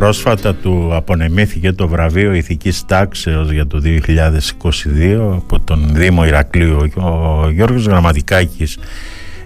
[0.00, 6.90] πρόσφατα του απονεμήθηκε το βραβείο ηθικής τάξεως για το 2022 από τον Δήμο Ηρακλείου.
[6.96, 8.78] Ο Γιώργος Γραμματικάκης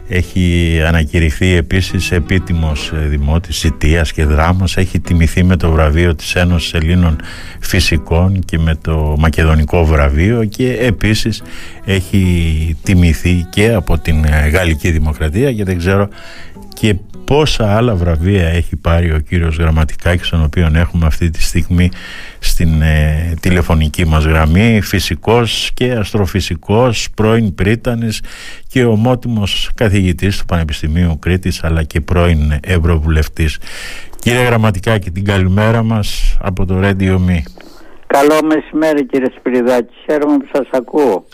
[0.09, 6.75] έχει ανακηρυχθεί επίσης επίτιμος δημότης Σιτίας και Δράμος έχει τιμηθεί με το βραβείο της Ένωσης
[6.75, 7.17] Ελλήνων
[7.61, 11.43] Φυσικών και με το Μακεδονικό βραβείο και επίσης
[11.85, 16.09] έχει τιμηθεί και από την Γαλλική Δημοκρατία και δεν ξέρω
[16.81, 16.95] και
[17.25, 21.89] πόσα άλλα βραβεία έχει πάρει ο κύριος Γραμματικάκης τον οποίο έχουμε αυτή τη στιγμή
[22.39, 24.81] στην ε, τηλεφωνική μας γραμμή.
[24.81, 28.23] Φυσικός και αστροφυσικός πρώην πρίτανης
[28.69, 33.59] και ομότιμος καθηγητής του Πανεπιστημίου Κρήτης αλλά και πρώην Ευρωβουλευτής.
[34.19, 37.43] Κύριε Γραμματικάκη την καλημέρα μας από το Radio Me
[38.07, 39.95] Καλό μεσημέρι κύριε Σπυριδάκη.
[40.05, 41.25] Χαίρομαι που σας ακούω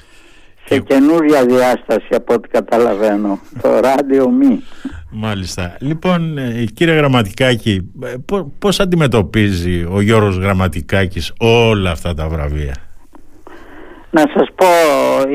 [0.67, 4.59] σε καινούρια διάσταση από ό,τι καταλαβαίνω το Radio Me
[5.11, 5.77] Μάλιστα.
[5.81, 8.15] Λοιπόν, ε, κύριε Γραμματικάκη, ε,
[8.59, 12.75] πώς αντιμετωπίζει ο Γιώργος Γραμματικάκης όλα αυτά τα βραβεία;
[14.11, 14.67] Να σας πω,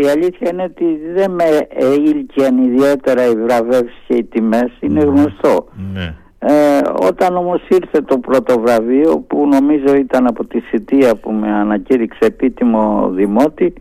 [0.02, 1.68] η αλήθεια είναι ότι δεν με
[2.06, 5.68] ήλκιαν ιδιαίτερα οι βραβεύσεις και οι τιμές, είναι γνωστό.
[5.94, 6.14] Ναι.
[6.40, 11.52] Ε, όταν όμως ήρθε το πρώτο βραβείο που νομίζω ήταν από τη Σιτία που με
[11.52, 13.74] ανακήρυξε επίτιμο δημότη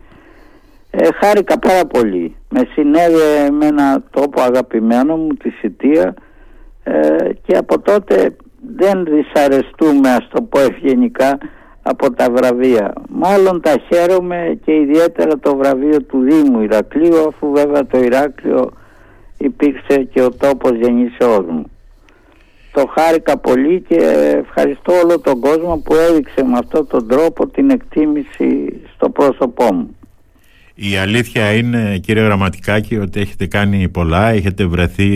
[0.91, 2.35] ε, χάρηκα πάρα πολύ.
[2.49, 6.13] Με συνέβη με ένα τόπο αγαπημένο μου, τη Σιτία
[6.83, 8.35] ε, και από τότε
[8.75, 11.37] δεν δυσαρεστούμε, ας το πω ευγενικά,
[11.81, 12.93] από τα βραβεία.
[13.09, 18.71] Μάλλον τα χαίρομαι και ιδιαίτερα το βραβείο του Δήμου Ηρακλείου, αφού βέβαια το Ηράκλειο
[19.37, 21.65] υπήρξε και ο τόπος γεννήσεώς μου.
[22.73, 23.95] Το χάρηκα πολύ και
[24.45, 29.95] ευχαριστώ όλο τον κόσμο που έδειξε με αυτόν τον τρόπο την εκτίμηση στο πρόσωπό μου.
[30.75, 35.09] Η αλήθεια είναι κύριε Γραμματικάκη ότι έχετε κάνει πολλά, έχετε βρεθεί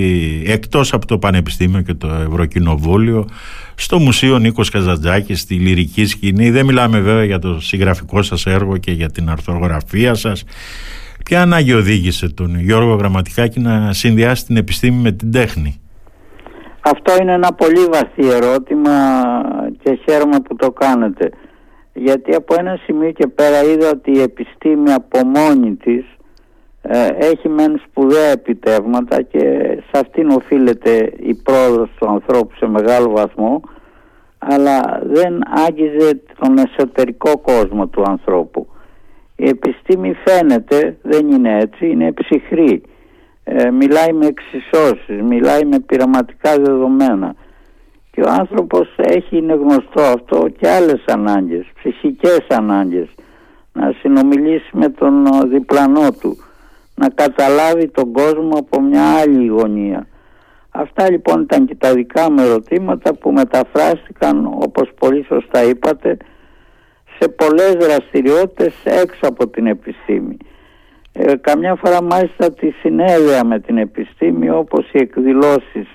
[0.45, 3.28] εκτός από το Πανεπιστήμιο και το Ευρωκοινοβούλιο
[3.76, 6.50] στο Μουσείο Νίκος Καζαντζάκης, στη λυρική σκηνή.
[6.50, 10.44] Δεν μιλάμε βέβαια για το συγγραφικό σας έργο και για την αρθρογραφία σας.
[11.26, 15.82] Ποια ανάγκη οδήγησε τον Γιώργο Γραμματικάκη να συνδυάσει την επιστήμη με την τέχνη;
[16.82, 18.92] Αυτό είναι ένα πολύ βαθύ ερώτημα
[19.83, 21.32] και χαίρομαι που το κάνετε
[21.98, 26.06] γιατί από ένα σημείο και πέρα είδα ότι η επιστήμη από μόνη της
[26.82, 29.39] ε, έχει μεν σπουδαία επιτεύγματα και
[29.92, 33.61] σε αυτήν οφείλεται η πρόοδος του ανθρώπου σε μεγάλο βαθμό
[34.38, 38.67] αλλά δεν άγγιζε τον εσωτερικό κόσμο του ανθρώπου.
[39.36, 42.82] Η επιστήμη φαίνεται, δεν είναι έτσι, είναι ψυχρή.
[43.44, 47.36] Ε, μιλάει με εξισώσεις, μιλάει με πειραματικά δεδομένα
[48.15, 53.08] και ο άνθρωπος έχει, είναι γνωστό αυτό, και άλλες ανάγκες, ψυχικές ανάγκες.
[53.73, 56.37] Να συνομιλήσει με τον διπλανό του,
[56.95, 60.08] να καταλάβει τον κόσμο από μια άλλη γωνία.
[60.70, 66.17] Αυτά λοιπόν ήταν και τα δικά μου ερωτήματα που μεταφράστηκαν όπως πολύ σωστά είπατε
[67.20, 70.37] σε πολλές δραστηριότητες έξω από την επιστήμη.
[71.14, 75.87] Ε, καμιά φορά μάλιστα τη συνέδεα με την επιστήμη όπως οι εκδηλώσεις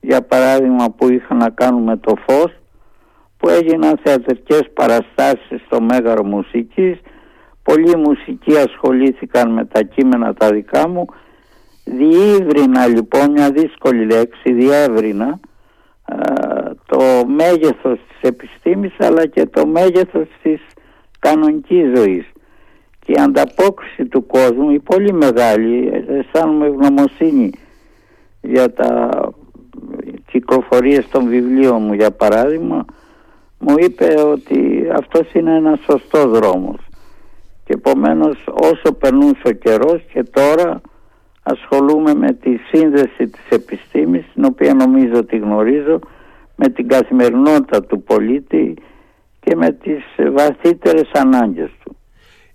[0.00, 2.52] για παράδειγμα που είχαν να κάνουν με το φως
[3.36, 6.98] που έγιναν θεατρικές παραστάσεις στο Μέγαρο Μουσικής.
[7.62, 11.04] Πολλοί μουσικοί ασχολήθηκαν με τα κείμενα τα δικά μου.
[11.84, 15.40] Διήβρινα λοιπόν μια δύσκολη λέξη διεύρυνα
[16.86, 20.60] το μέγεθος της επιστήμης αλλά και το μέγεθος της
[21.18, 22.24] κανονικής ζωής.
[23.04, 27.50] Και η ανταπόκριση του κόσμου η πολύ μεγάλη αισθάνομαι ευγνωμοσύνη
[28.40, 29.08] για τα
[30.30, 32.84] κυκλοφορίες των βιβλίων μου για παράδειγμα
[33.58, 36.78] μου είπε ότι αυτός είναι ένας σωστός δρόμος
[37.64, 40.80] και επομένως όσο περνούσε ο καιρός και τώρα
[41.42, 45.98] ασχολούμαι με τη σύνδεση της επιστήμης την οποία νομίζω ότι γνωρίζω
[46.56, 48.74] με την καθημερινότητα του πολίτη
[49.40, 51.96] και με τις βαθύτερες ανάγκες του.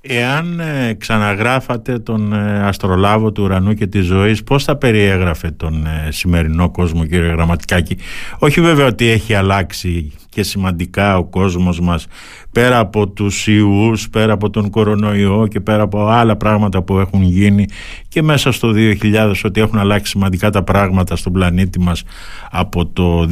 [0.08, 5.86] Εάν ε, ξαναγράφατε τον ε, αστρολάβο του ουρανού και της ζωής πώς θα περιέγραφε τον
[5.86, 7.98] ε, σημερινό κόσμο κύριε Γραμματικάκη;
[8.40, 12.08] Όχι βέβαια ότι έχει αλλάξει και σημαντικά ο κόσμος μας
[12.52, 17.22] πέρα από τους ιούς, πέρα από τον κορονοϊό και πέρα από άλλα πράγματα που έχουν
[17.22, 17.66] γίνει
[18.08, 22.04] και μέσα στο 2000 ότι έχουν αλλάξει σημαντικά τα πράγματα στον πλανήτη μας
[22.52, 23.28] από το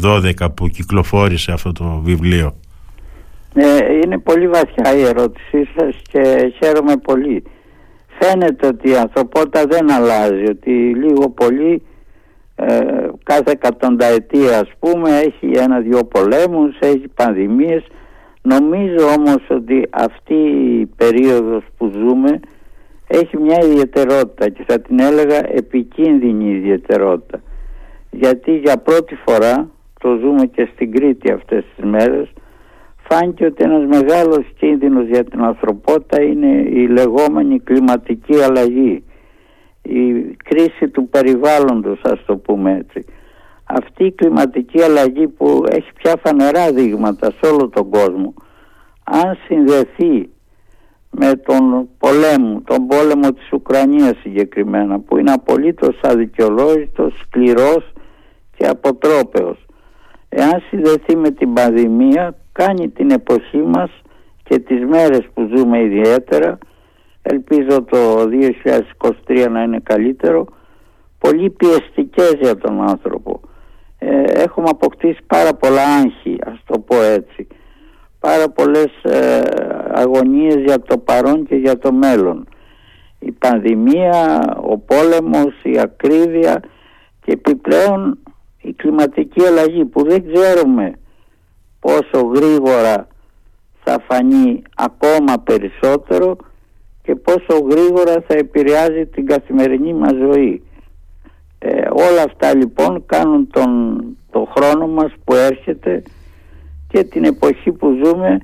[0.00, 2.54] 2012 που κυκλοφόρησε αυτό το βιβλίο.
[3.54, 7.42] Ε, είναι πολύ βαθιά η ερώτησή σας και χαίρομαι πολύ.
[8.20, 11.82] Φαίνεται ότι η ανθρωπότητα δεν αλλάζει, ότι λίγο πολύ
[12.56, 17.84] ε, κάθε εκατονταετία ας πούμε έχει ένα-δυο πολέμους, έχει πανδημίες.
[18.42, 20.34] Νομίζω όμως ότι αυτή
[20.80, 22.40] η περίοδος που ζούμε
[23.06, 27.40] έχει μια ιδιαιτερότητα και θα την έλεγα επικίνδυνη ιδιαιτερότητα.
[28.10, 29.70] Γιατί για πρώτη φορά
[30.00, 32.32] το ζούμε και στην Κρήτη αυτές τις μέρες,
[33.12, 39.04] φάνηκε ότι ένας μεγάλος κίνδυνος για την ανθρωπότητα είναι η λεγόμενη κλιματική αλλαγή,
[39.82, 40.12] η
[40.44, 43.12] κρίση του περιβάλλοντος ας το πούμε έτσι.
[43.64, 48.34] Αυτή η κλιματική αλλαγή που έχει πια φανερά δείγματα σε όλο τον κόσμο,
[49.04, 50.30] αν συνδεθεί
[51.10, 57.92] με τον πολέμο, τον πόλεμο της Ουκρανίας συγκεκριμένα που είναι απολύτως αδικαιολόγητος, σκληρός
[58.56, 59.66] και αποτρόπαιος.
[60.28, 63.90] Εάν συνδεθεί με την πανδημία κάνει την εποχή μας
[64.42, 66.58] και τις μέρες που ζούμε ιδιαίτερα
[67.22, 68.28] ελπίζω το
[69.26, 70.44] 2023 να είναι καλύτερο
[71.18, 73.40] πολύ πιεστικές για τον άνθρωπο.
[73.98, 77.46] Ε, έχουμε αποκτήσει πάρα πολλά άγχη, ας το πω έτσι
[78.22, 79.42] πάρα πολλές ε,
[79.92, 82.48] αγωνίες για το παρόν και για το μέλλον.
[83.18, 86.62] Η πανδημία, ο πόλεμος, η ακρίβεια
[87.24, 88.18] και επιπλέον
[88.62, 90.92] η κλιματική αλλαγή που δεν ξέρουμε
[91.82, 93.06] πόσο γρήγορα
[93.84, 96.36] θα φανεί ακόμα περισσότερο
[97.02, 100.62] και πόσο γρήγορα θα επηρεάζει την καθημερινή μας ζωή.
[101.58, 106.02] Ε, όλα αυτά λοιπόν κάνουν τον, τον χρόνο μας που έρχεται
[106.88, 108.38] και την εποχή που ζούμε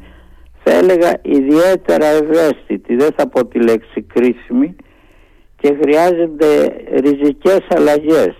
[0.65, 4.77] θα έλεγα ιδιαίτερα ευαίσθητη, δεν θα πω τη λέξη κρίσιμη
[5.61, 8.35] και χρειάζονται ριζικές αλλαγές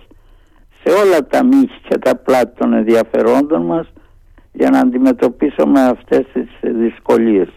[0.83, 3.91] σε όλα τα μύχη και τα πλάτη των ενδιαφερόντων μας
[4.51, 7.49] για να αντιμετωπίσουμε αυτές τις δυσκολίες.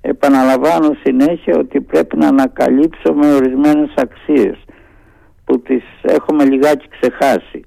[0.00, 4.64] Επαναλαμβάνω συνέχεια ότι πρέπει να ανακαλύψουμε ορισμένες αξίες
[5.44, 7.64] που τις έχουμε λιγάκι ξεχάσει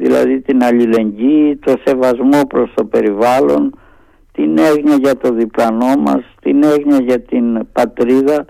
[0.00, 3.78] δηλαδή την αλληλεγγύη, το σεβασμό προς το περιβάλλον,
[4.32, 8.44] την έγνοια για το διπλανό μας, την έγνοια για την πατρίδα.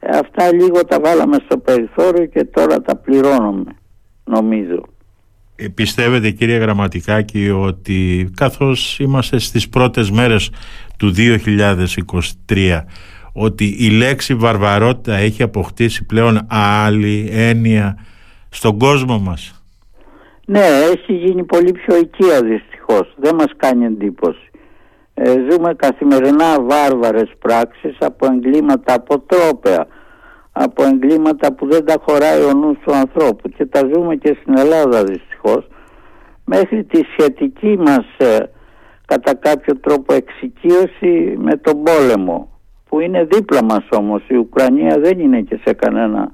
[0.00, 3.76] Ε, αυτά λίγο τα βάλαμε στο περιθώριο και τώρα τα πληρώνουμε,
[4.24, 4.82] νομίζω.
[5.56, 10.50] Ε, πιστεύετε κύριε Γραμματικάκη ότι καθώς είμαστε στις πρώτες μέρες
[10.98, 11.12] του
[12.46, 12.84] 2023
[13.32, 17.98] ότι η λέξη βαρβαρότητα έχει αποκτήσει πλέον άλλη έννοια
[18.48, 19.64] στον κόσμο μας;
[20.46, 23.14] Ναι, έχει γίνει πολύ πιο οικία δυστυχώς.
[23.16, 24.50] Δεν μας κάνει εντύπωση.
[25.14, 29.86] Ε, ζούμε καθημερινά βάρβαρες πράξεις από εγκλήματα αποτρόπαια,
[30.58, 33.48] από εγκλήματα που δεν τα χωράει ο νους του ανθρώπου.
[33.48, 35.68] Και τα ζούμε και στην Ελλάδα δυστυχώς.
[36.44, 38.36] Μέχρι τη σχετική μας ε,
[39.06, 42.48] κατά κάποιο τρόπο εξοικείωση με τον πόλεμο
[42.88, 44.22] που είναι δίπλα μας όμως.
[44.28, 46.30] Η Ουκρανία δεν είναι και σε κανένα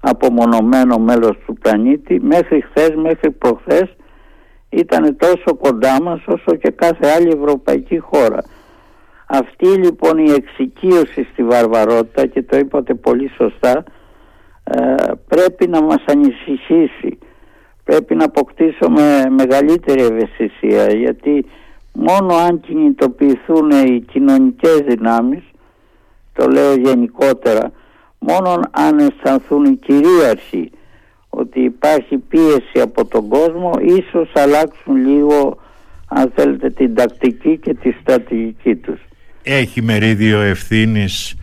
[0.00, 2.20] απομονωμένο μέλος του πλανήτη.
[2.20, 3.96] Μέχρι χθες, μέχρι προχθές
[4.68, 8.38] ήταν τόσο κοντά μας όσο και κάθε άλλη ευρωπαϊκή χώρα.
[9.30, 13.84] Αυτή λοιπόν η εξοικείωση στη βαρβαρότητα και το είπατε πολύ σωστά
[14.64, 14.94] ε,
[15.28, 17.18] πρέπει να μας ανησυχήσει.
[17.84, 21.44] Πρέπει να αποκτήσουμε μεγαλύτερη ευαισθησία γιατί
[21.92, 25.42] μόνο αν κινητοποιηθούν οι κοινωνικές δυνάμεις
[26.32, 27.72] το λέω γενικότερα
[28.18, 30.70] μόνο αν αισθανθούν οι κυρίαρχοι
[31.30, 35.58] ότι υπάρχει πίεση από τον κόσμο ίσως αλλάξουν λίγο
[36.08, 39.07] αν θέλετε την τακτική και τη στρατηγική τους.
[39.42, 41.34] Έχει μερίδιο ευθύνης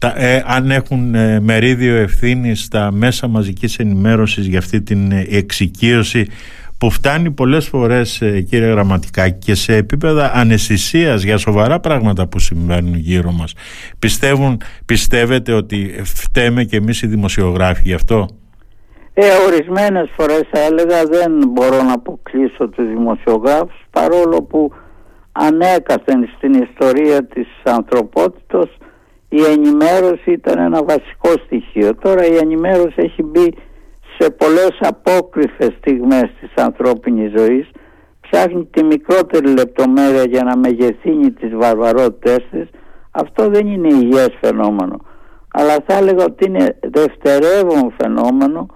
[0.00, 5.26] τα, ε, αν έχουν ε, μερίδιο ευθύνης τα μέσα μαζικής ενημέρωσης για αυτή την ε,
[5.30, 6.26] εξοικείωση
[6.78, 12.38] που φτάνει πολλές φορές ε, κύριε Γραμματικά και σε επίπεδα αναισθησίας για σοβαρά πράγματα που
[12.38, 13.54] συμβαίνουν γύρω μας.
[13.98, 18.28] Πιστεύουν, πιστεύετε ότι φταίμε και εμείς οι δημοσιογράφοι γι' αυτό;
[19.14, 24.72] Ε, ορισμένες φορές θα έλεγα δεν μπορώ να αποκλείσω τους δημοσιογράφους παρόλο που
[25.32, 28.76] ανέκαθεν στην ιστορία της ανθρωπότητος
[29.28, 31.94] η ενημέρωση ήταν ένα βασικό στοιχείο.
[31.94, 33.54] Τώρα η ενημέρωση έχει μπει
[34.18, 37.70] σε πολλές απόκριφες στιγμές της ανθρώπινης ζωής
[38.20, 42.68] ψάχνει τη μικρότερη λεπτομέρεια για να μεγεθύνει τις βαρβαρότητες της
[43.10, 44.96] αυτό δεν είναι υγιές φαινόμενο
[45.52, 48.66] αλλά θα έλεγα ότι είναι δευτερεύον φαινόμενο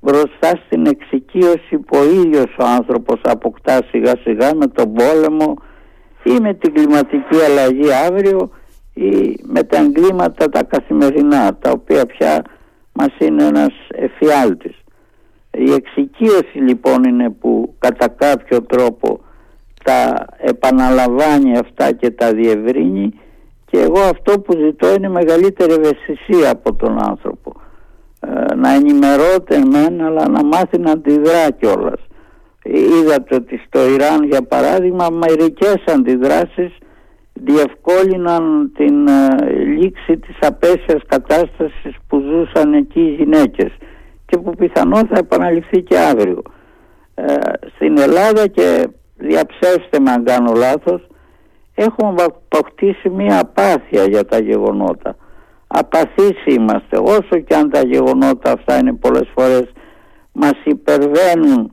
[0.00, 5.54] μπροστά στην εξοικείωση που ο ίδιος ο άνθρωπος αποκτά σιγά σιγά με τον πόλεμο
[6.22, 8.50] ή με την κλιματική αλλαγή αύριο
[8.94, 12.44] ή με τα εγκλήματα τα καθημερινά τα οποία πια
[12.92, 14.76] μας είναι ένας εφιάλτης.
[15.50, 19.20] Η εξοικείωση λοιπόν είναι που κατά κάποιο τρόπο
[19.84, 23.12] τα επαναλαμβάνει αυτά και τα διευρύνει
[23.70, 27.52] και εγώ αυτό που ζητώ είναι μεγαλύτερη ευαισθησία από τον άνθρωπο.
[28.20, 32.00] Ε, να ενημερώται μεν αλλά να μάθει να αντιδρά κιόλας.
[32.62, 36.76] Είδατε ότι στο Ιράν για παράδειγμα μερικές αντιδράσεις
[37.32, 43.72] διευκόλυναν την ε, λήξη της απέσιας κατάστασης που ζούσαν εκεί οι γυναίκες
[44.26, 46.42] και που πιθανόν θα επαναληφθεί και αύριο.
[47.14, 47.24] Ε,
[47.74, 51.06] στην Ελλάδα και διαψεύστε με αν κάνω λάθος
[51.74, 55.16] έχουμε αποκτήσει μία απάθεια για τα γεγονότα.
[55.66, 59.72] Απαθείς είμαστε όσο και αν τα γεγονότα αυτά είναι πολλές φορές
[60.32, 61.72] μας υπερβαίνουν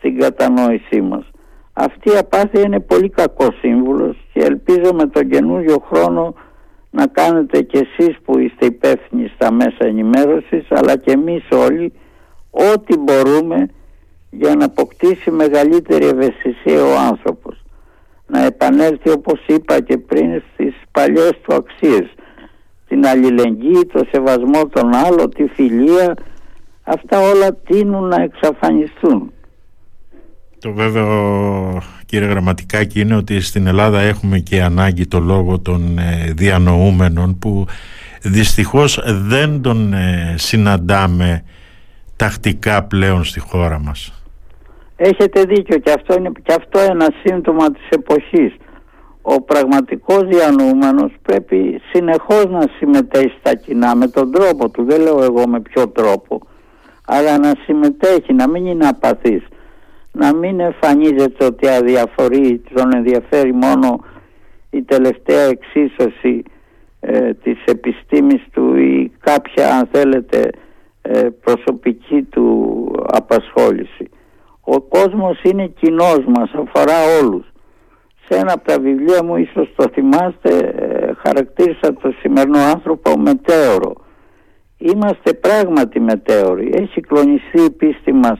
[0.00, 1.30] στην κατανόησή μας.
[1.72, 6.34] Αυτή η απάθεια είναι πολύ κακός σύμβουλος και ελπίζω με τον καινούριο χρόνο
[6.90, 11.92] να κάνετε κι εσείς που είστε υπεύθυνοι στα μέσα ενημέρωσης αλλά και εμείς όλοι
[12.50, 13.66] ό,τι μπορούμε
[14.30, 17.64] για να αποκτήσει μεγαλύτερη ευαισθησία ο άνθρωπος.
[18.26, 22.14] Να επανέλθει όπως είπα και πριν στις παλιές του αξίες.
[22.88, 26.14] Την αλληλεγγύη, το σεβασμό των άλλων, τη φιλία
[26.82, 29.32] αυτά όλα τείνουν να εξαφανιστούν
[30.60, 36.32] το βέβαιο κύριε Γραμματικάκη είναι ότι στην Ελλάδα έχουμε και ανάγκη το λόγο των ε,
[36.36, 37.66] διανοούμενων που
[38.22, 41.44] δυστυχώς δεν τον ε, συναντάμε
[42.16, 44.22] τακτικά πλέον στη χώρα μας.
[44.96, 48.54] Έχετε δίκιο και αυτό είναι και αυτό ένα σύμπτωμα της εποχής.
[49.22, 55.22] Ο πραγματικός διανοούμενος πρέπει συνεχώς να συμμετέχει στα κοινά με τον τρόπο του, δεν λέω
[55.22, 56.40] εγώ με ποιο τρόπο,
[57.04, 59.42] αλλά να συμμετέχει, να μην είναι απαθής
[60.12, 64.04] να μην εμφανίζεται ότι αδιαφορεί, τον ενδιαφέρει μόνο
[64.70, 66.42] η τελευταία εξίσωση
[67.00, 70.50] ε, της επιστήμης του ή κάποια αν θέλετε
[71.02, 72.46] ε, προσωπική του
[73.06, 74.08] απασχόληση.
[74.60, 77.46] Ο κόσμος είναι κοινός μας, αφορά όλους.
[78.28, 83.92] Σε ένα από τα βιβλία μου, ίσως το θυμάστε, ε, χαρακτήρισα το σημερινό άνθρωπο μετέωρο.
[84.78, 86.70] Είμαστε πράγματι μετέωροι.
[86.74, 88.38] Έχει κλονιστεί η πίστη μας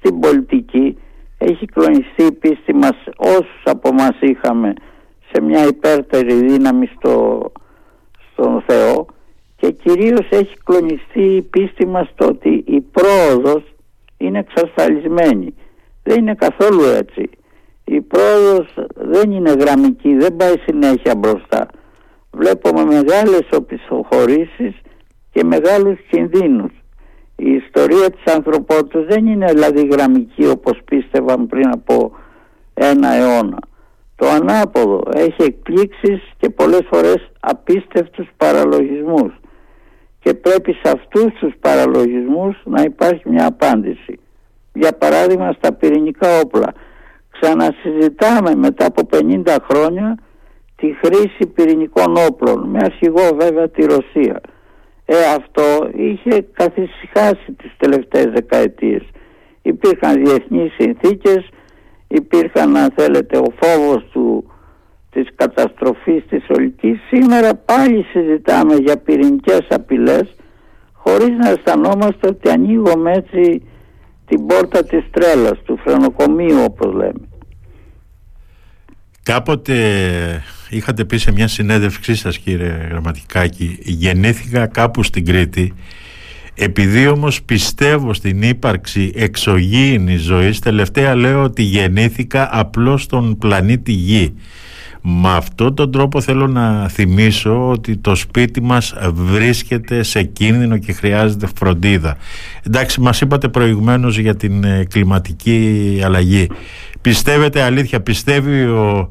[0.00, 0.98] στην πολιτική
[1.38, 4.74] έχει κλονιστεί η πίστη μας όσους από μας είχαμε
[5.32, 7.42] σε μια υπέρτερη δύναμη στο,
[8.32, 9.06] στον Θεό
[9.56, 13.62] και κυρίως έχει κλονιστεί η πίστη μας το ότι η πρόοδος
[14.16, 15.54] είναι εξασφαλισμένη.
[16.02, 17.30] Δεν είναι καθόλου έτσι.
[17.84, 21.68] Η πρόοδος δεν είναι γραμμική, δεν πάει συνέχεια μπροστά.
[22.32, 24.74] Βλέπουμε μεγάλες οπισθοχωρήσεις
[25.32, 26.72] και μεγάλους κινδύνους
[27.40, 32.12] η ιστορία της ανθρωπότητας δεν είναι δηλαδή γραμμική όπως πίστευαν πριν από
[32.74, 33.58] ένα αιώνα.
[34.16, 39.32] Το ανάποδο έχει εκπλήξεις και πολλές φορές απίστευτους παραλογισμούς
[40.22, 44.18] και πρέπει σε αυτούς τους παραλογισμούς να υπάρχει μια απάντηση.
[44.72, 46.72] Για παράδειγμα στα πυρηνικά όπλα.
[47.30, 50.18] Ξανασυζητάμε μετά από 50 χρόνια
[50.76, 54.40] τη χρήση πυρηνικών όπλων με αρχηγό βέβαια τη Ρωσία
[55.12, 59.02] ε, αυτό είχε καθησυχάσει τις τελευταίες δεκαετίες.
[59.62, 61.48] Υπήρχαν διεθνείς συνθήκες,
[62.08, 64.52] υπήρχαν αν θέλετε ο φόβος του,
[65.10, 67.00] της καταστροφής της ολικής.
[67.08, 70.34] Σήμερα πάλι συζητάμε για πυρηνικές απειλές
[70.92, 73.62] χωρίς να αισθανόμαστε ότι ανοίγουμε έτσι
[74.26, 77.28] την πόρτα της τρέλας, του φρενοκομείου όπως λέμε.
[79.22, 79.74] Κάποτε
[80.70, 85.74] είχατε πει σε μια συνέντευξή σας κύριε Γραμματικάκη γεννήθηκα κάπου στην Κρήτη
[86.54, 94.34] επειδή όμως πιστεύω στην ύπαρξη εξωγήινης ζωής τελευταία λέω ότι γεννήθηκα απλώς στον πλανήτη Γη
[95.02, 100.92] με αυτόν τον τρόπο θέλω να θυμίσω ότι το σπίτι μας βρίσκεται σε κίνδυνο και
[100.92, 102.16] χρειάζεται φροντίδα.
[102.66, 106.46] Εντάξει, μας είπατε προηγουμένως για την ε, κλιματική αλλαγή.
[107.00, 109.10] Πιστεύετε αλήθεια, πιστεύει ο,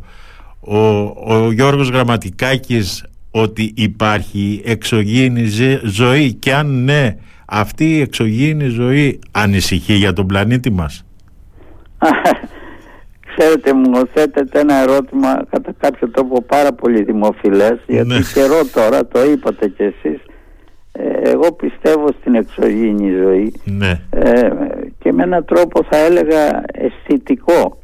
[0.70, 0.78] ο,
[1.26, 5.46] ο Γιώργος Γραμματικάκης ότι υπάρχει εξωγήινη
[5.84, 11.06] ζωή και αν ναι, αυτή η εξωγήινη ζωή ανησυχεί για τον πλανήτη μας;
[13.36, 18.20] Ξέρετε μου θέτετε ένα ερώτημα κατά κάποιο τρόπο πάρα πολύ δημοφιλές γιατί ναι.
[18.34, 20.20] καιρό τώρα το είπατε κι εσείς
[20.92, 24.02] ε, εγώ πιστεύω στην εξωγήινη ζωή ναι.
[24.10, 24.50] ε,
[25.00, 27.78] και με έναν τρόπο θα έλεγα αισθητικό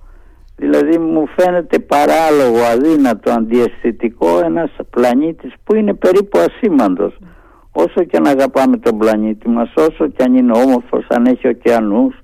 [0.56, 7.18] Δηλαδή μου φαίνεται παράλογο, αδύνατο, αντιαισθητικό ένας πλανήτης που είναι περίπου ασήμαντος.
[7.72, 12.20] Όσο και να αγαπάμε τον πλανήτη μας, όσο και αν είναι όμορφος, αν έχει ωκεανούς,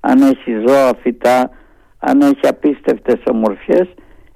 [0.00, 1.50] αν έχει ζώα φυτά,
[1.98, 3.88] αν έχει απίστευτες ομορφιές,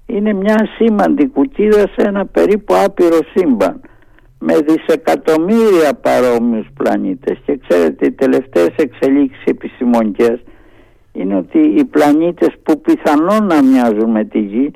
[0.06, 3.80] είναι μια ασήμαντη κουκίδα σε ένα περίπου άπειρο σύμπαν
[4.38, 10.42] με δισεκατομμύρια παρόμοιους πλανήτες και ξέρετε οι τελευταίες εξελίξεις επιστημονικές
[11.14, 14.70] είναι ότι οι πλανήτες που πιθανόν να μοιάζουν με τη Γη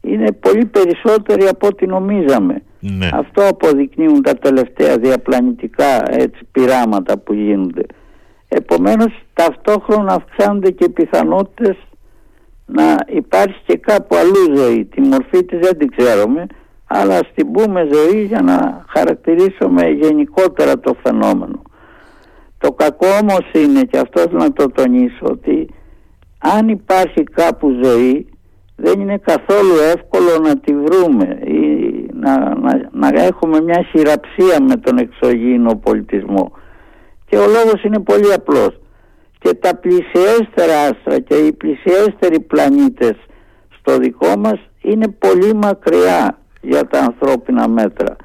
[0.00, 2.62] είναι πολύ περισσότεροι από ό,τι νομίζαμε.
[2.80, 3.08] Ναι.
[3.12, 7.82] Αυτό αποδεικνύουν τα τελευταία διαπλανητικά έτσι, πειράματα που γίνονται.
[8.48, 11.76] Επομένως ταυτόχρονα αυξάνονται και οι πιθανότητες
[12.66, 14.84] να υπάρχει και κάπου αλλού ζωή.
[14.84, 16.46] Τη μορφή της δεν την ξέρουμε,
[16.86, 21.62] αλλά ας την πούμε ζωή για να χαρακτηρίσουμε γενικότερα το φαινόμενο.
[22.64, 25.68] Το κακό όμως είναι και αυτό να το τονίσω ότι
[26.38, 28.26] αν υπάρχει κάπου ζωή
[28.76, 31.60] δεν είναι καθόλου εύκολο να τη βρούμε ή
[32.12, 36.52] να, να, να έχουμε μια χειραψία με τον εξωγήινο πολιτισμό.
[37.26, 38.80] Και ο λόγος είναι πολύ απλός.
[39.38, 43.16] Και τα πλησιέστερα άστρα και οι πλησιέστεροι πλανήτες
[43.78, 48.16] στο δικό μας είναι πολύ μακριά για τα ανθρώπινα μέτρα.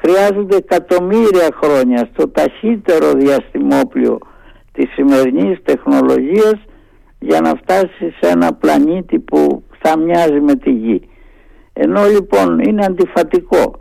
[0.00, 4.18] Χρειάζονται εκατομμύρια χρόνια στο ταχύτερο διαστημόπλιο
[4.72, 6.54] της σημερινής τεχνολογίας
[7.18, 11.00] για να φτάσει σε ένα πλανήτη που θα μοιάζει με τη Γη.
[11.72, 13.74] Ενώ λοιπόν είναι αντιφατικό,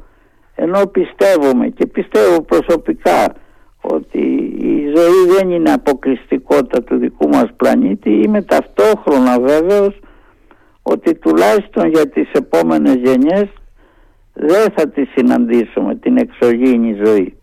[0.55, 3.35] ενώ πιστεύουμε και πιστεύω προσωπικά
[3.81, 4.19] ότι
[4.59, 9.99] η ζωή δεν είναι αποκλειστικότητα του δικού μας πλανήτη, είμαι ταυτόχρονα βέβαιος
[10.81, 13.45] ότι τουλάχιστον για τις επόμενες γενιές
[14.35, 17.37] δεν θα τη συναντήσουμε την εξωγήινη ζωή.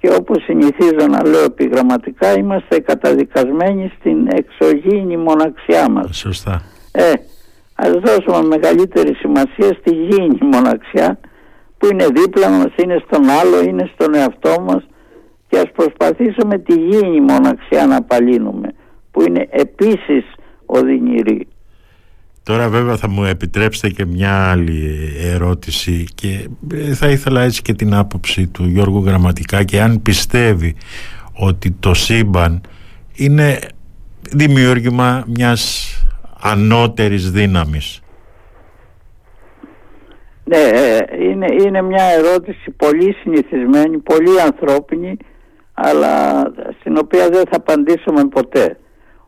[0.00, 6.16] Και όπως συνηθίζω να λέω επιγραμματικά είμαστε καταδικασμένοι στην εξωγήινη μοναξιά μας.
[6.16, 6.62] Σωστά.
[6.92, 7.12] Ε,
[7.74, 11.18] ας δώσουμε μεγαλύτερη σημασία στη γήινη μοναξιά
[11.78, 14.86] που είναι δίπλα μας, είναι στον άλλο, είναι στον εαυτό μας
[15.48, 18.68] και ας προσπαθήσουμε τη γήινη μοναξιά να παλύνουμε
[19.10, 20.24] που είναι επίσης
[20.66, 21.48] οδυνηρή.
[22.42, 26.48] Τώρα βέβαια θα μου επιτρέψετε και μια άλλη ερώτηση και
[26.94, 30.76] θα ήθελα έτσι και την άποψη του Γιώργου Γραμματικά και αν πιστεύει
[31.32, 32.60] ότι το σύμπαν
[33.14, 33.58] είναι
[34.30, 35.92] δημιούργημα μιας
[36.40, 38.02] ανώτερης δύναμης.
[40.44, 45.16] Ναι, ε, είναι, είναι μια ερώτηση πολύ συνηθισμένη, πολύ ανθρώπινη
[45.74, 46.42] αλλά
[46.80, 48.76] στην οποία δεν θα απαντήσουμε ποτέ.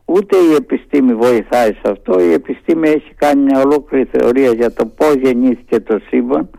[0.05, 4.85] Ούτε η επιστήμη βοηθάει σε αυτό, η επιστήμη έχει κάνει μια ολόκληρη θεωρία για το
[4.85, 6.49] πώς γεννήθηκε το σύμπαν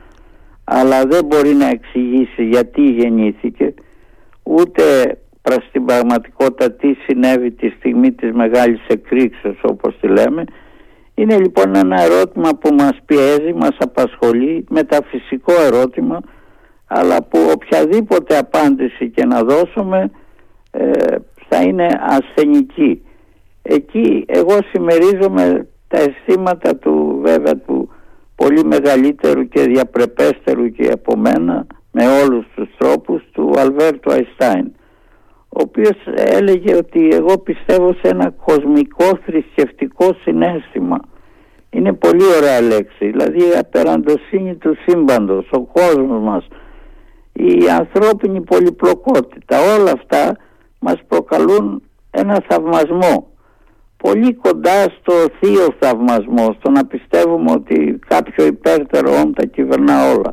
[0.65, 3.75] αλλά δεν μπορεί να εξηγήσει γιατί γεννήθηκε
[4.43, 4.83] ούτε
[5.43, 10.45] προς την πραγματικότητα τι συνέβη τη στιγμή της μεγάλης εκρήξεως όπως τη λέμε
[11.15, 16.21] είναι λοιπόν ένα ερώτημα που μας πιέζει, μας απασχολεί, μεταφυσικό ερώτημα
[16.87, 20.11] αλλά που οποιαδήποτε απάντηση και να δώσουμε
[20.71, 20.91] ε,
[21.49, 23.06] θα είναι ασθενική.
[23.69, 27.89] Εκεί εγώ συμμερίζομαι τα αισθήματα του βέβαια του
[28.35, 34.73] πολύ μεγαλύτερου και διαπρεπέστερου και από μένα με όλους τους τρόπους του Αλβέρτου Αϊστάιν
[35.49, 40.99] ο οποίος έλεγε ότι εγώ πιστεύω σε ένα κοσμικό θρησκευτικό συνέστημα.
[41.71, 46.47] Είναι πολύ ωραία λέξη δηλαδή η απεραντοσύνη του σύμπαντος ο κόσμος μας
[47.33, 50.37] η ανθρώπινη πολυπλοκότητα όλα αυτά
[50.79, 53.29] μας προκαλούν ένα θαυμασμό
[53.97, 60.31] πολύ κοντά στο θείο θαυμασμό στο να πιστεύουμε ότι κάποιο υπέρτερο όν τα κυβερνά όλα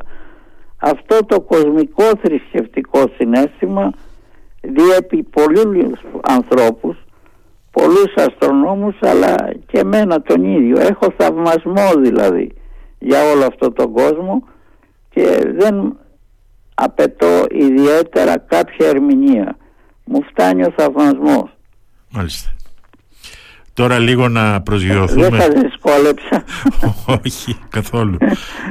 [0.76, 3.92] αυτό το κοσμικό θρησκευτικό συνέστημα
[4.60, 6.96] διέπει πολλούς ανθρώπους
[7.70, 9.34] πολλούς αστρονόμους αλλά
[9.66, 12.52] και εμένα τον ίδιο έχω θαυμασμό δηλαδή
[12.98, 14.44] για όλο αυτό τον κόσμο
[15.10, 15.96] και δεν
[16.74, 19.56] απαιτώ ιδιαίτερα κάποια ερμηνεία.
[20.04, 21.56] Μου φτάνει ο θαυμασμός.
[22.10, 22.54] Μάλιστα.
[23.74, 25.28] Τώρα λίγο να προσγειωθούμε.
[25.28, 26.44] Δεν θα δυσκόλεψα.
[27.24, 28.16] Όχι, καθόλου.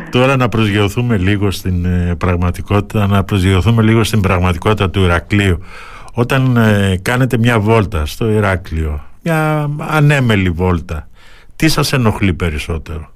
[0.09, 5.59] Τώρα να προσγειωθούμε λίγο στην ε, πραγματικότητα, να προσγειωθούμε λίγο στην πραγματικότητα του Ηρακλείου.
[6.13, 11.07] Όταν ε, κάνετε μια βόλτα στο Ηράκλειο, μια ανέμελη βόλτα,
[11.55, 13.11] τι σας ενοχλεί περισσότερο;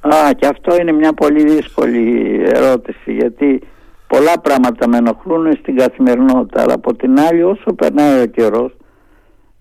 [0.00, 3.60] Α, και αυτό είναι μια πολύ δύσκολη ερώτηση, γιατί
[4.06, 8.72] πολλά πράγματα με ενοχλούν στην καθημερινότητα αλλά από την άλλη όσο περνάει ο καιρός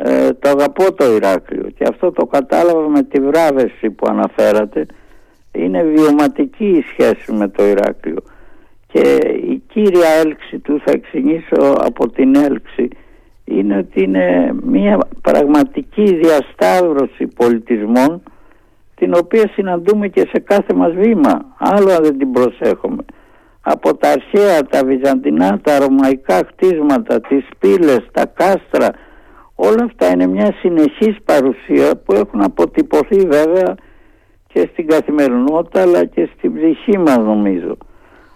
[0.03, 4.85] ε, το αγαπώ το Ηράκλειο και αυτό το κατάλαβα με τη βράβευση που αναφέρατε.
[5.51, 8.23] Είναι βιωματική η σχέση με το Ηράκλειο.
[8.87, 9.17] Και
[9.49, 12.87] η κύρια έλξη του θα εξηγήσω από την έλξη
[13.43, 18.23] είναι ότι είναι μια πραγματική διασταύρωση πολιτισμών
[18.95, 21.45] την οποία συναντούμε και σε κάθε μας βήμα.
[21.57, 23.05] Άλλο αν δεν την προσέχουμε.
[23.61, 28.89] Από τα αρχαία, τα βυζαντινά, τα ρωμαϊκά χτίσματα, τις πύλες, τα κάστρα
[29.63, 33.75] όλα αυτά είναι μια συνεχής παρουσία που έχουν αποτυπωθεί βέβαια
[34.53, 37.77] και στην καθημερινότητα αλλά και στην ψυχή μας νομίζω.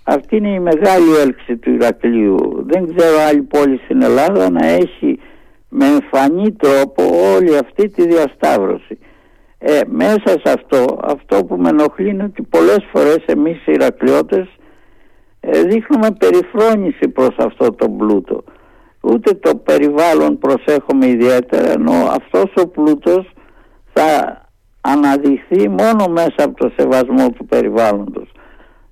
[0.03, 2.65] Αυτή είναι η μεγάλη έλξη του Ηρακλείου.
[2.67, 5.19] Δεν ξέρω άλλη πόλη στην Ελλάδα να έχει
[5.69, 7.03] με εμφανή τρόπο
[7.35, 8.97] όλη αυτή τη διασταύρωση.
[9.57, 14.47] Ε, μέσα σε αυτό, αυτό που με ενοχλεί είναι ότι πολλές φορές εμείς οι Ηρακλειώτες
[15.39, 18.43] ε, δείχνουμε περιφρόνηση προς αυτό το πλούτο.
[19.11, 23.31] Ούτε το περιβάλλον προσέχουμε ιδιαίτερα ενώ αυτός ο πλούτος
[23.93, 24.41] θα
[24.81, 28.31] αναδειχθεί μόνο μέσα από το σεβασμό του περιβάλλοντος.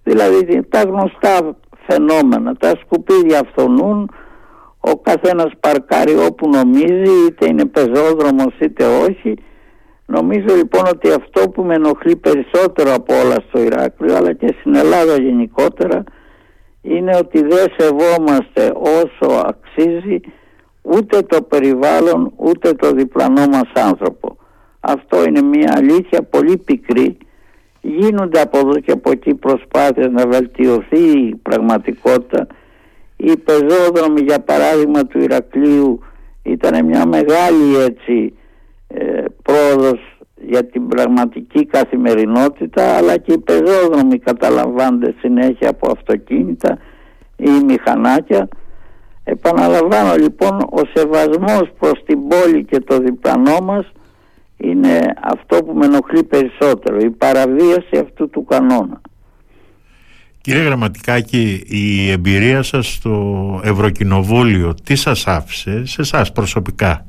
[0.03, 1.55] Δηλαδή τα γνωστά
[1.87, 4.11] φαινόμενα, τα σκουπίδια φθονούν,
[4.79, 9.35] ο καθένας παρκάρει όπου νομίζει είτε είναι πεζόδρομος είτε όχι
[10.05, 14.75] Νομίζω λοιπόν ότι αυτό που με ενοχλεί περισσότερο από όλα στο Ηράκλειο αλλά και στην
[14.75, 16.03] Ελλάδα γενικότερα
[16.83, 20.19] είναι ότι δεν σεβόμαστε όσο αξίζει
[20.81, 24.37] ούτε το περιβάλλον ούτε το διπλανό μας άνθρωπο.
[24.79, 27.17] Αυτό είναι μια αλήθεια πολύ πικρή.
[27.81, 32.47] Γίνονται από εδώ και από εκεί προσπάθειες να βελτιωθεί η πραγματικότητα.
[33.17, 35.99] Οι πεζόδρομοι για παράδειγμα του Ηρακλείου
[36.43, 38.33] ήταν μια μεγάλη έτσι
[38.87, 40.12] ε, πρόοδος
[40.47, 46.77] για την πραγματική καθημερινότητα αλλά και οι πεζόδρομοι καταλαμβάνονται συνέχεια από αυτοκίνητα
[47.35, 48.47] ή μηχανάκια.
[49.23, 53.91] Επαναλαμβάνω λοιπόν ο σεβασμός προς την πόλη και το διπλανό μας
[54.57, 59.01] είναι αυτό που με ενοχλεί περισσότερο η παραβίαση αυτού του κανόνα.
[60.41, 67.05] Κύριε Γραμματικάκη, η εμπειρία σας στο Ευρωκοινοβούλιο τι σας άφησε σε εσάς προσωπικά;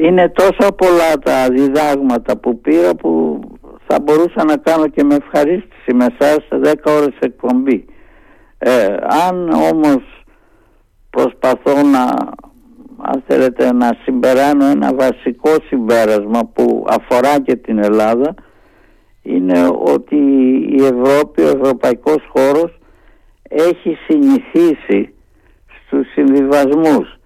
[0.00, 3.40] Είναι τόσα πολλά τα διδάγματα που πήρα που
[3.86, 7.84] θα μπορούσα να κάνω και με ευχαρίστηση με εσάς 10 ώρες εκπομπή.
[8.58, 8.94] Ε,
[9.28, 10.24] αν όμως
[11.10, 12.04] προσπαθώ να
[13.02, 18.34] αν θέλετε να συμπεράνω ένα βασικό συμπέρασμα που αφορά και την Ελλάδα
[19.22, 20.16] είναι ότι
[20.70, 22.78] η Ευρώπη, ο ευρωπαϊκός χώρος
[23.48, 25.14] έχει συνηθίσει
[25.86, 27.19] στους συνδυασμούς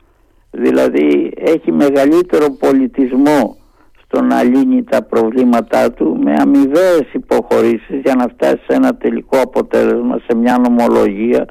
[0.54, 3.56] δηλαδή έχει μεγαλύτερο πολιτισμό
[4.04, 9.40] στο να λύνει τα προβλήματά του με αμοιβαίες υποχωρήσεις για να φτάσει σε ένα τελικό
[9.40, 11.44] αποτέλεσμα, σε μια νομολογία.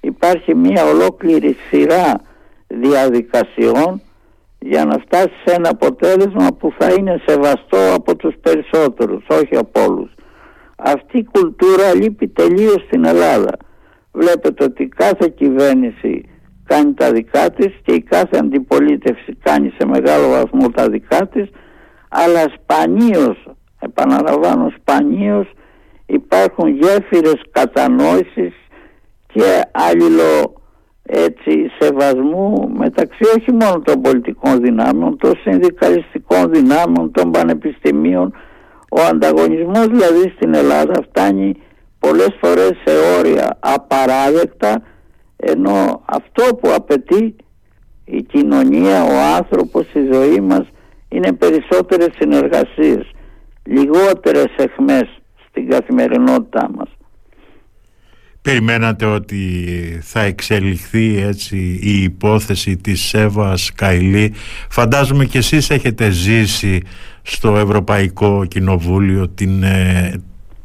[0.00, 2.20] Υπάρχει μια ολόκληρη σειρά
[2.66, 4.00] διαδικασιών
[4.58, 9.84] για να φτάσει σε ένα αποτέλεσμα που θα είναι σεβαστό από τους περισσότερους, όχι από
[9.84, 10.10] όλους.
[10.76, 13.50] Αυτή η κουλτούρα λείπει τελείως στην Ελλάδα.
[14.12, 16.31] Βλέπετε ότι κάθε κυβέρνηση
[16.72, 21.48] κάνει τα δικά της και η κάθε αντιπολίτευση κάνει σε μεγάλο βαθμό τα δικά της
[22.08, 23.46] αλλά σπανίως,
[23.80, 25.50] επαναλαμβάνω σπανίως
[26.06, 28.54] υπάρχουν γέφυρες κατανόησης
[29.26, 30.60] και αλληλο
[31.02, 38.34] έτσι σεβασμού μεταξύ όχι μόνο των πολιτικών δυνάμεων, των συνδικαλιστικών δυνάμεων, των πανεπιστημίων.
[38.90, 41.56] Ο ανταγωνισμός δηλαδή στην Ελλάδα φτάνει
[41.98, 44.82] πολλές φορές σε όρια απαράδεκτα
[45.44, 47.36] ενώ αυτό που απαιτεί
[48.04, 50.66] η κοινωνία, ο άνθρωπος, η ζωή μας
[51.08, 53.10] είναι περισσότερες συνεργασίες,
[53.64, 56.88] λιγότερες εχμές στην καθημερινότητά μας.
[58.42, 59.64] Περιμένατε ότι
[60.02, 64.34] θα εξελιχθεί έτσι η υπόθεση της Σέβας Καηλή.
[64.68, 66.80] Φαντάζομαι και εσείς έχετε ζήσει
[67.22, 70.12] στο Ευρωπαϊκό Κοινοβούλιο την, ε,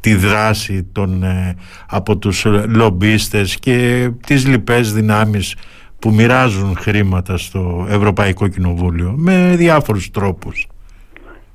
[0.00, 1.54] τη δράση των, ε,
[1.90, 5.56] από τους λομπίστες και τις λοιπές δυνάμεις
[5.98, 10.66] που μοιράζουν χρήματα στο Ευρωπαϊκό Κοινοβούλιο με διάφορους τρόπους.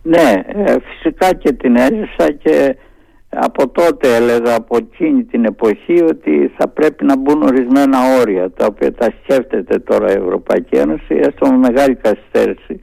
[0.02, 2.76] Ναι, ε, φυσικά και την έζησα και
[3.30, 8.66] από τότε έλεγα από εκείνη την εποχή ότι θα πρέπει να μπουν ορισμένα όρια τα
[8.66, 12.80] οποία τα σκέφτεται τώρα η Ευρωπαϊκή Ένωση έστω με μεγάλη καθυστέρηση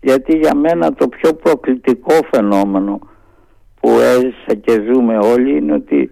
[0.00, 2.98] γιατί για μένα το πιο προκλητικό φαινόμενο
[3.80, 6.10] που έζησα και ζούμε όλοι είναι ότι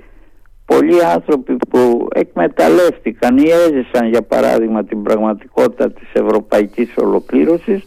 [0.67, 7.85] πολλοί άνθρωποι που εκμεταλλεύτηκαν ή έζησαν για παράδειγμα την πραγματικότητα της ευρωπαϊκής ολοκλήρωσης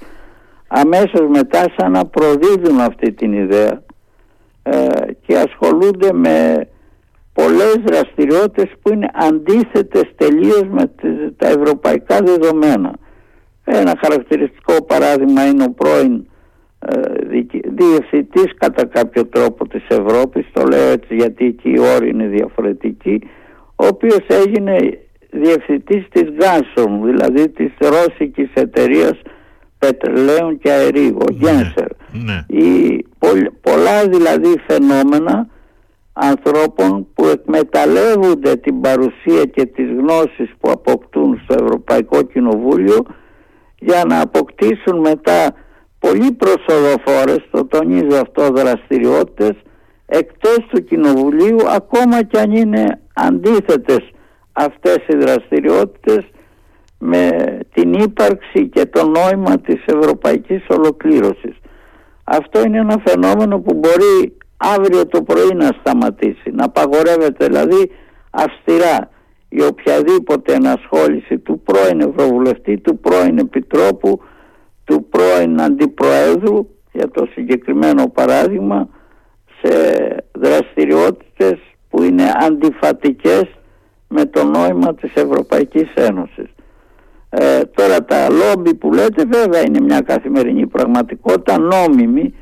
[0.67, 3.81] αμέσως μετά σαν να προδίδουν αυτή την ιδέα
[4.63, 4.87] ε,
[5.25, 6.67] και ασχολούνται με
[7.33, 10.91] πολλές δραστηριότητες που είναι αντίθετες τελείως με
[11.37, 12.93] τα ευρωπαϊκά δεδομένα.
[13.63, 16.25] Ένα χαρακτηριστικό παράδειγμα είναι ο πρώην ε,
[17.63, 23.21] διευθυντής κατά κάποιο τρόπο της Ευρώπης το λέω έτσι γιατί εκεί οι όροι είναι διαφορετικοί
[23.75, 24.75] ο οποίος έγινε
[25.31, 29.21] διευθυντής της Gazprom δηλαδή της ρώσικης εταιρείας
[29.79, 31.87] πετρελαίων και αερίου, ο Γένσερ.
[32.11, 32.45] Ναι.
[33.61, 35.47] πολλά δηλαδή φαινόμενα
[36.13, 43.05] ανθρώπων που εκμεταλλεύονται την παρουσία και τις γνώσεις που αποκτούν στο Ευρωπαϊκό Κοινοβούλιο
[43.79, 45.53] για να αποκτήσουν μετά
[45.99, 49.55] πολύ προσοδοφόρες, το τονίζω αυτό, δραστηριότητες
[50.05, 54.09] εκτός του Κοινοβουλίου ακόμα και αν είναι αντίθετες
[54.53, 56.25] αυτές οι δραστηριότητες
[56.99, 57.29] με
[57.73, 61.55] την ύπαρξη και το νόημα της ευρωπαϊκής ολοκλήρωσης.
[62.23, 67.91] Αυτό είναι ένα φαινόμενο που μπορεί αύριο το πρωί να σταματήσει, να απαγορεύεται δηλαδή
[68.29, 69.09] αυστηρά
[69.49, 74.21] η οποιαδήποτε ενασχόληση του πρώην Ευρωβουλευτή, του πρώην Επιτρόπου,
[74.89, 78.89] του πρώην Αντιπροέδρου για το συγκεκριμένο παράδειγμα
[79.61, 79.73] σε
[80.31, 83.45] δραστηριότητες που είναι αντιφατικές
[84.07, 86.49] με το νόημα της Ευρωπαϊκής Ένωσης.
[87.29, 92.33] Ε, τώρα τα λόμπι που λέτε βέβαια είναι μια καθημερινή πραγματικότητα νόμιμη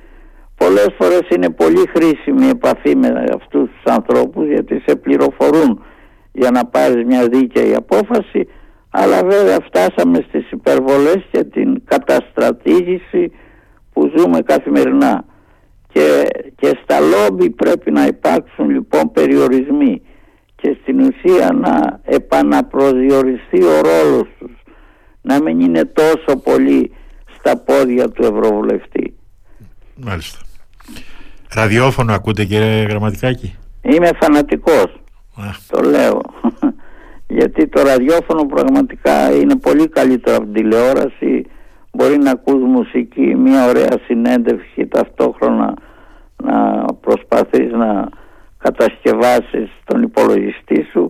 [0.58, 5.84] πολλές φορές είναι πολύ χρήσιμη η επαφή με αυτούς τους ανθρώπους γιατί σε πληροφορούν
[6.32, 8.48] για να πάρεις μια δίκαιη απόφαση
[8.90, 13.32] αλλά βέβαια φτάσαμε στις υπερβολές και την καταστρατήγηση
[13.94, 15.26] που ζούμε καθημερινά
[15.92, 20.02] και, και στα λόμπι πρέπει να υπάρξουν λοιπόν περιορισμοί
[20.56, 24.52] και στην ουσία να επαναπροσδιοριστεί ο ρόλος τους
[25.22, 26.92] να μην είναι τόσο πολύ
[27.40, 29.14] στα πόδια του Ευρωβουλευτή.
[29.96, 30.40] Μάλιστα.
[31.54, 35.00] Ραδιόφωνο ακούτε κύριε Γραμματικάκη; Είμαι φανατικός.
[35.68, 36.22] Το λέω.
[37.38, 41.46] Γιατί το ραδιόφωνο πραγματικά είναι πολύ καλύτερο από την τηλεόραση.
[41.92, 45.74] Μπορεί να ακούς μουσική, μια ωραία συνέντευξη ταυτόχρονα
[46.44, 48.10] να προσπαθείς να
[48.58, 51.08] κατασκευάσεις τον υπολογιστή σου.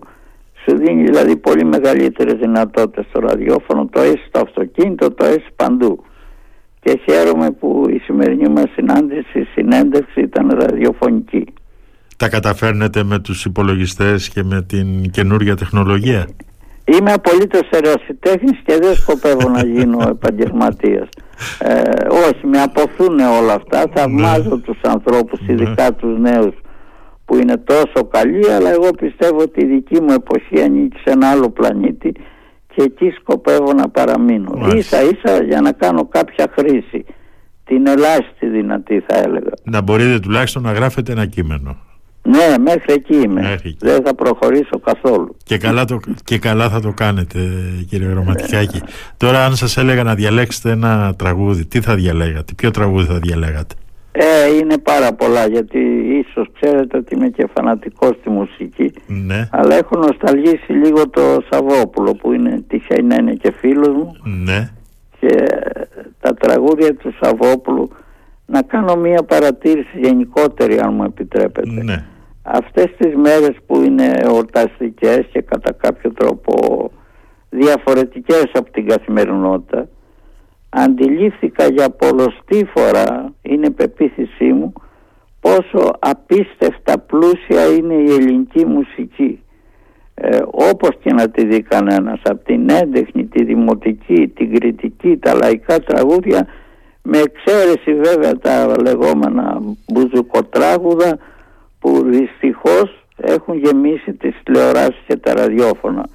[0.62, 6.04] Σου δίνει δηλαδή πολύ μεγαλύτερες δυνατότητες στο ραδιόφωνο το έχει στο αυτοκίνητο, το έχει παντού.
[6.80, 11.44] Και χαίρομαι που η σημερινή μας συνάντηση, η συνέντευξη ήταν ραδιοφωνική
[12.18, 16.26] Τα καταφέρνετε με τους υπολογιστές και με την καινούργια τεχνολογία;
[16.84, 21.08] Είμαι απολύτως ερασιτέχνης και δεν σκοπεύω να γίνω επαγγελματίας
[21.58, 21.80] ε,
[22.26, 23.84] όχι, με αποθούν όλα αυτά.
[23.94, 24.60] Θαυμάζω ναι.
[24.60, 25.52] τους ανθρώπους, ναι.
[25.52, 26.54] ειδικά τους νέους
[27.24, 31.30] που είναι τόσο καλοί, αλλά εγώ πιστεύω ότι η δική μου εποχή ανήκει σε ένα
[31.30, 32.12] άλλο πλανήτη
[32.74, 34.52] και εκεί σκοπεύω να παραμείνω.
[34.56, 35.02] Μάλιστα.
[35.02, 37.04] Ίσα ίσα για να κάνω κάποια χρήση.
[37.64, 39.50] Την ελάχιστη δυνατή θα έλεγα.
[39.62, 41.76] Να μπορείτε τουλάχιστον να γράφετε ένα κείμενο.
[42.30, 43.58] Ναι, μέχρι εκεί είμαι.
[43.78, 45.36] Δεν θα προχωρήσω καθόλου.
[45.44, 47.38] Και καλά, το, και καλά θα το κάνετε,
[47.88, 48.80] κύριε Γραμματικάκη.
[49.16, 53.74] Τώρα, αν σας έλεγα να διαλέξετε ένα τραγούδι, τι θα διαλέγατε, ποιο τραγούδι θα διαλέγατε;
[54.12, 55.78] Ε, είναι πάρα πολλά γιατί
[56.26, 59.48] ίσως ξέρετε ότι είμαι και φανατικός στη μουσική ναι.
[59.52, 64.70] αλλά έχω νοσταλγήσει λίγο το Σαββόπουλο που είναι τυχαίνει να είναι και φίλος μου ναι.
[65.20, 65.34] και
[66.20, 67.90] τα τραγούδια του Σαββόπουλου
[68.46, 71.82] να κάνω μία παρατήρηση γενικότερη αν μου επιτρέπετε.
[71.82, 72.04] Ναι.
[72.50, 76.54] Αυτές τις μέρες που είναι εορταστικές και κατά κάποιο τρόπο
[77.50, 79.88] διαφορετικές από την καθημερινότητα
[80.68, 84.72] αντιλήφθηκα για πολλωστή φορά, είναι πεποίθησή μου,
[85.40, 89.42] πόσο απίστευτα πλούσια είναι η ελληνική μουσική.
[90.14, 95.34] Ε, όπως και να τη δει κανένας, από την έντεχνη, τη δημοτική, την κριτική, τα
[95.34, 96.46] λαϊκά τραγούδια,
[97.02, 101.18] με εξαίρεση βέβαια τα λεγόμενα μπουζουκοτράγουδα
[101.78, 106.08] που δυστυχώς έχουν γεμίσει τις τηλεοράσεις και τα ραδιόφωνα.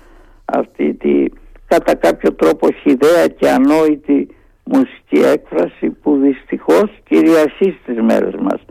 [0.45, 1.25] Αυτή τη
[1.67, 4.27] κατά κάποιο τρόπο χιδέα και ανόητη
[4.63, 8.61] μουσική έκφραση που δυστυχώς κυριαρχεί στις μέρες μας.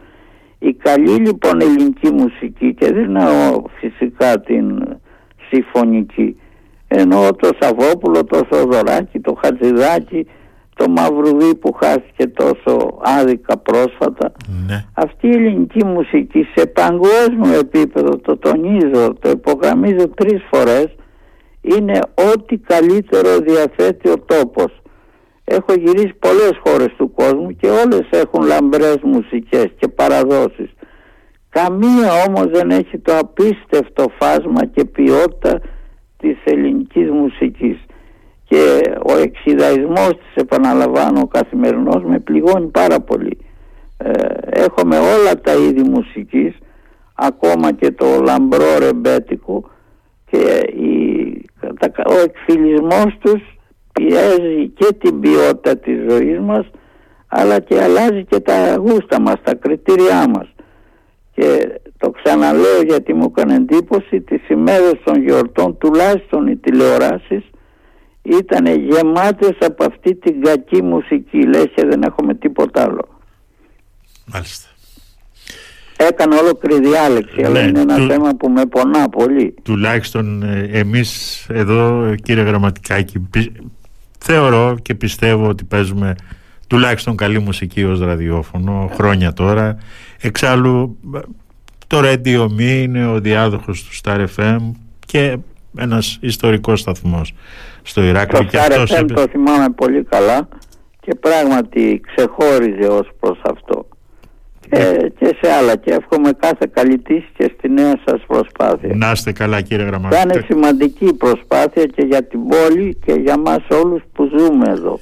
[0.59, 4.83] Η καλή λοιπόν ελληνική μουσική και δεν εννοώ φυσικά την
[5.51, 6.37] συμφωνική
[6.89, 10.27] εννοώ το Σαββόπουλο, το Θοδωράκη, το Χατζηδάκη
[10.83, 14.33] το Μαυρουδί που χάθηκε τόσο άδικα πρόσφατα.
[14.67, 14.85] Ναι.
[14.95, 20.87] αυτή η ελληνική μουσική σε παγκόσμιο επίπεδο το τονίζω, το υπογραμμίζω τρεις φορές
[21.61, 21.99] είναι
[22.33, 24.81] ό,τι καλύτερο διαθέτει ο τόπος.
[25.45, 30.71] Έχω γυρίσει πολλές χώρες του κόσμου και όλες έχουν λαμπρές μουσικές και παραδόσεις.
[31.49, 35.61] Καμία όμως δεν έχει το απίστευτο φάσμα και ποιότητα
[36.17, 37.77] της ελληνικής μουσικής
[38.53, 43.39] και ο εξιδαϊσμός της επαναλαμβάνω ο καθημερινός με πληγώνει πάρα πολύ.
[43.97, 44.11] Ε,
[44.51, 46.55] έχουμε όλα τα είδη μουσικής
[47.15, 49.71] ακόμα και το λαμπρό ρεμπέτικο
[50.31, 50.95] και η,
[52.07, 53.43] ο εκφυλισμός τους
[53.93, 56.71] πιέζει και την ποιότητα της ζωής μας
[57.29, 60.55] αλλά και αλλάζει και τα γούστα μας, τα κριτήριά μας.
[61.35, 67.43] Και το ξαναλέω γιατί μου έκανε εντύπωση τις ημέρες των γιορτών τουλάχιστον οι τηλεοράσεις
[68.23, 73.09] ήταν γεμάτες από αυτή την κακή μουσική λες και δεν έχουμε τίποτα άλλο.
[74.25, 74.67] Μάλιστα.
[75.97, 79.55] Έκανε ολόκληρη διάλεξη αλλά ναι, είναι ένα θέμα που με πονά πολύ.
[79.63, 83.29] Τουλάχιστον ε, εμείς εδώ κύριε Γραμματικάκη
[84.19, 86.15] θεωρώ και πιστεύω ότι παίζουμε
[86.67, 89.79] τουλάχιστον καλή μουσική ως ραδιόφωνο χρόνια τώρα.
[90.21, 90.99] Εξάλλου
[91.87, 94.71] το Radio Me είναι ο διάδοχος του Star FM
[95.07, 95.37] και
[95.79, 97.35] ένας ιστορικός σταθμός
[97.83, 98.45] στο Ηράκλειο.
[98.45, 100.49] Το Star FM το θυμάμαι πολύ καλά
[101.01, 103.87] και πράγματι ξεχώριζε ως προς αυτό.
[104.71, 105.09] Και, ναι.
[105.09, 108.95] και σε άλλα και εύχομαι κάθε καλή τύχη και στη νέα σας προσπάθεια.
[108.95, 110.21] Να είστε καλά κύριε Γραμματέα.
[110.21, 115.01] Θα είναι σημαντική προσπάθεια και για την πόλη και για μας όλους που ζούμε εδώ.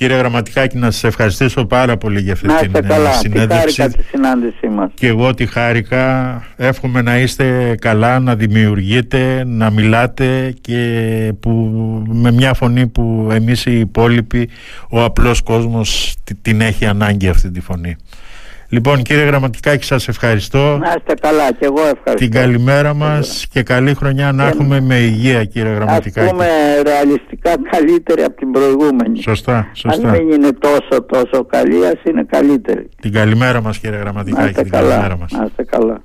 [0.00, 3.10] Κύριε Γραμματικάκη, να σας ευχαριστήσω πάρα πολύ για αυτή Να την είστε ε, καλά.
[3.10, 3.80] Τι συνέντευξη.
[3.80, 4.90] χάρηκα τη συνάντησή μας.
[4.94, 6.42] Και εγώ τη χάρηκα.
[6.56, 11.50] Εύχομαι να είστε καλά, να δημιουργείτε, να μιλάτε και που,
[12.08, 14.48] με μια φωνή που εμείς οι υπόλοιποι,
[14.90, 17.96] ο απλός κόσμος τη- την έχει ανάγκη αυτή τη φωνή.
[18.72, 20.78] Λοιπόν κύριε Γραμματικάκη σας ευχαριστώ.
[20.78, 22.14] Να είστε καλά και εγώ ευχαριστώ.
[22.14, 26.30] Την καλημέρα μας και καλή χρονιά να Και- έχουμε με υγεία κύριε Ας Γραμματικάκη.
[26.30, 26.46] πούμε
[26.82, 29.22] ρεαλιστικά καλύτερη από την προηγούμενη.
[29.22, 30.10] Σωστά, Αν σωστά.
[30.10, 32.88] δεν είναι τόσο τόσο καλή, ας είναι καλύτερη.
[33.00, 34.48] Την καλημέρα μας κύριε Να Γραμματικάκη.
[34.48, 34.88] είστε Την καλά.
[34.88, 35.32] καλημέρα μας.
[35.32, 36.02] Να είστε καλά.